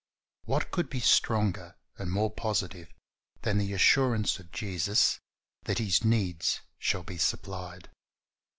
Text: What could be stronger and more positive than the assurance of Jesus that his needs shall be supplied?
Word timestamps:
What 0.45 0.71
could 0.71 0.89
be 0.89 0.99
stronger 0.99 1.75
and 1.95 2.11
more 2.11 2.31
positive 2.31 2.91
than 3.43 3.59
the 3.59 3.73
assurance 3.75 4.39
of 4.39 4.51
Jesus 4.51 5.19
that 5.65 5.77
his 5.77 6.03
needs 6.03 6.59
shall 6.79 7.03
be 7.03 7.19
supplied? 7.19 7.87